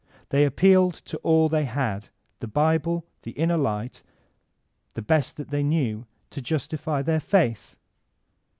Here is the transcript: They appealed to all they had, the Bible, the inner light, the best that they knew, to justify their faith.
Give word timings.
They 0.29 0.45
appealed 0.45 0.95
to 0.95 1.17
all 1.17 1.47
they 1.47 1.65
had, 1.65 2.07
the 2.39 2.47
Bible, 2.47 3.05
the 3.21 3.33
inner 3.33 3.55
light, 3.57 4.01
the 4.95 5.03
best 5.03 5.37
that 5.37 5.49
they 5.51 5.61
knew, 5.61 6.07
to 6.31 6.41
justify 6.41 7.03
their 7.03 7.19
faith. 7.19 7.75